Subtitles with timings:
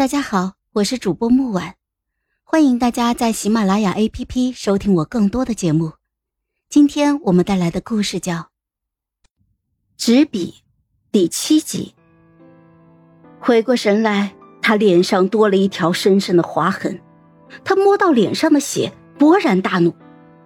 [0.00, 1.74] 大家好，我是主播木婉，
[2.42, 5.92] 欢迎大家在喜马拉雅 APP 收听我更多的节目。
[6.70, 8.34] 今天我们带来的故事叫
[9.98, 10.54] 《纸笔》
[11.12, 11.94] 第七集。
[13.40, 16.98] 回过神来，他脸上多了一条深深的划痕。
[17.62, 19.94] 他摸到脸上的血，勃然大怒，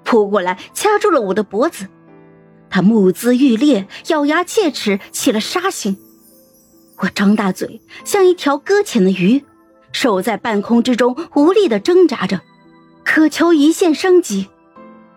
[0.02, 1.86] 扑过来掐住了我的脖子。
[2.68, 5.96] 他目眦欲裂，咬牙切齿，起了杀心。
[6.98, 9.44] 我张大嘴，像一条搁浅的鱼，
[9.92, 12.40] 手在半空之中无力的挣扎着，
[13.04, 14.48] 渴求一线生机。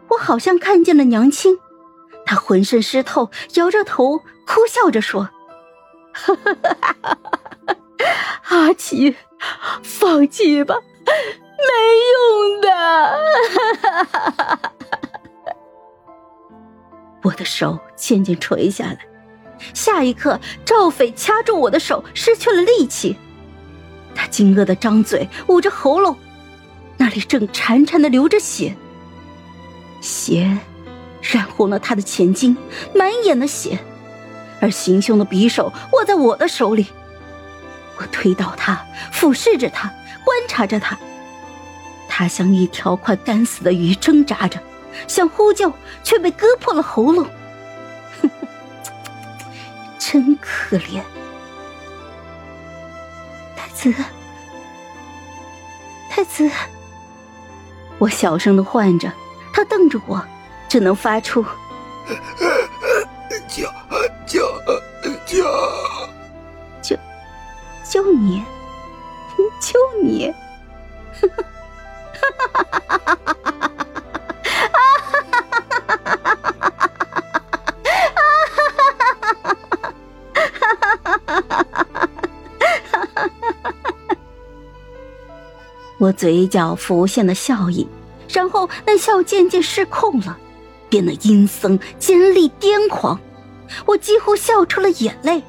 [0.10, 1.60] 我好像看见了娘亲，
[2.26, 5.30] 她浑身湿透，摇着头哭笑着说
[8.50, 9.16] ：“阿奇，
[9.84, 10.76] 放弃吧，
[11.06, 11.14] 没
[12.14, 12.70] 用的。”
[17.24, 19.00] 我的手渐渐垂下来。
[19.74, 23.16] 下一刻，赵斐掐住我的手，失去了力气。
[24.16, 26.18] 他惊愕的张嘴，捂着喉咙，
[26.98, 28.76] 那里正潺潺的流着血。
[30.02, 30.58] 血
[31.22, 32.56] 染红了他的前襟，
[32.96, 33.80] 满眼的血，
[34.60, 36.88] 而行凶的匕首握在我的手里。
[38.00, 39.88] 我推倒他，俯视着他，
[40.24, 40.98] 观察着他。
[42.08, 44.60] 他像一条快干死的鱼，挣扎着，
[45.08, 45.72] 想呼救，
[46.04, 47.28] 却被割破了喉咙。
[50.10, 51.02] 真可怜，
[53.58, 53.94] 太子，
[56.10, 56.50] 太子！
[58.00, 59.12] 我小声的唤着，
[59.54, 60.26] 他瞪着我，
[60.70, 61.44] 只能发出
[63.50, 63.68] 救
[64.26, 64.42] 救
[65.26, 65.44] 救
[66.86, 66.98] 救
[67.84, 68.42] 救你，
[69.60, 70.34] 救你！
[85.98, 87.88] 我嘴角浮现了笑意，
[88.30, 90.38] 然后那笑渐渐失控了，
[90.90, 93.20] 变得阴森、尖利、癫狂。
[93.86, 95.44] 我几乎笑出了眼泪。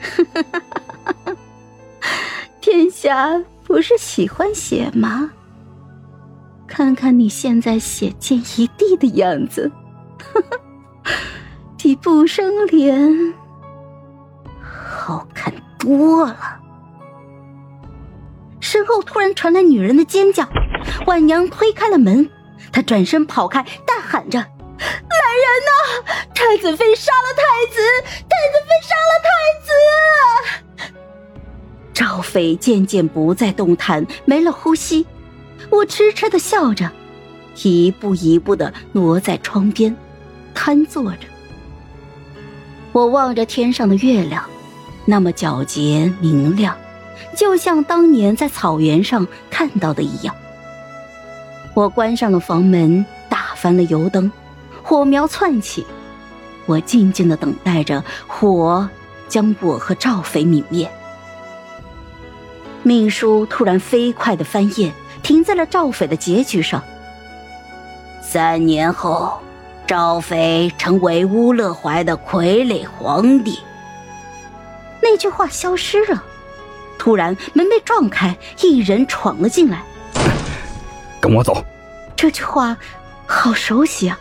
[2.60, 5.30] 天下不是喜欢血吗？
[6.66, 9.70] 看看你现在血溅一地的样子，
[11.78, 13.34] 比不生脸
[14.60, 16.57] 好看多了。
[18.68, 20.46] 身后突然传来女人的尖叫，
[21.06, 22.28] 婉娘推开了门，
[22.70, 24.38] 她转身跑开，大喊着
[24.78, 25.72] ：“来人呐！
[26.34, 27.42] 太子妃杀了太
[27.72, 27.80] 子！
[28.28, 29.30] 太子妃杀了太
[30.84, 30.92] 子！”
[31.94, 35.06] 赵妃渐渐不再动弹，没了呼吸。
[35.70, 36.90] 我痴痴的笑着，
[37.62, 39.96] 一步一步的挪在窗边，
[40.52, 41.26] 瘫坐着。
[42.92, 44.44] 我望着天上的月亮，
[45.06, 46.76] 那么皎洁明亮。
[47.36, 50.34] 就像当年在草原上看到的一样，
[51.74, 54.30] 我关上了房门，打翻了油灯，
[54.82, 55.86] 火苗窜起，
[56.66, 58.88] 我静静的等待着火
[59.28, 60.90] 将我和赵匪泯灭。
[62.82, 64.92] 命书突然飞快的翻页，
[65.22, 66.82] 停在了赵斐的结局上。
[68.22, 69.38] 三年后，
[69.86, 73.58] 赵匪成为乌勒怀的傀儡皇帝。
[75.02, 76.22] 那句话消失了。
[76.98, 79.82] 突然，门被撞开，一人闯了进来。
[81.20, 81.64] 跟我走。
[82.16, 82.76] 这句话
[83.26, 84.18] 好熟悉啊！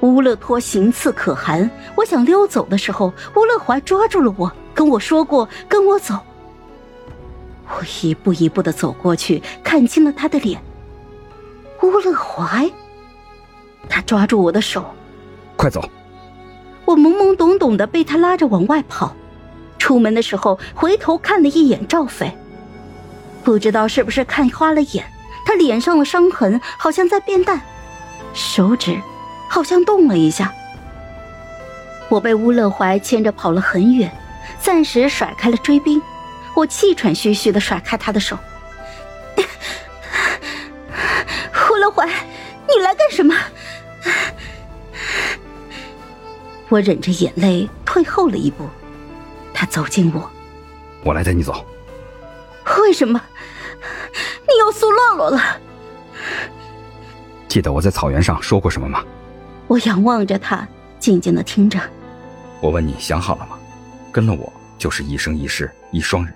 [0.00, 6.18] 乌勒托行刺可汗，我想溜走的时候，乌勒怀抓住了我，跟我说过跟我走。
[7.66, 10.60] 我一步一步的走过去，看清了他的脸。
[11.82, 12.70] 乌勒怀，
[13.88, 14.84] 他抓住我的手，
[15.56, 15.82] 快走！
[16.84, 19.14] 我懵懵懂懂的被他拉着往外跑。
[19.84, 22.34] 出门的时候，回头看了一眼赵斐，
[23.44, 25.04] 不知道是不是看花了眼，
[25.44, 27.60] 他脸上的伤痕好像在变淡，
[28.32, 28.98] 手指
[29.46, 30.50] 好像动了一下。
[32.08, 34.10] 我被乌勒怀牵着跑了很远，
[34.58, 36.00] 暂时甩开了追兵，
[36.56, 38.38] 我气喘吁吁的甩开他的手。
[41.70, 43.34] 乌勒怀，你来干什么？
[46.70, 48.66] 我忍着眼泪退后了一步。
[49.64, 50.30] 他走近我，
[51.02, 51.64] 我来带你走。
[52.82, 53.18] 为什么？
[54.42, 55.40] 你又苏洛洛了？
[57.48, 59.02] 记得我在草原上说过什么吗？
[59.66, 60.68] 我仰望着他，
[60.98, 61.80] 静静的听着。
[62.60, 63.56] 我问你想好了吗？
[64.12, 66.34] 跟了我就是一生一世一双人。